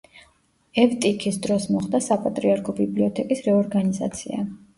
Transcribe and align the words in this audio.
ევტიქის 0.83 1.37
დროს 1.47 1.67
მოხდა 1.75 2.01
საპატრიარქო 2.07 2.75
ბიბლიოთეკის 2.81 3.45
რეორგანიზაცია. 3.51 4.43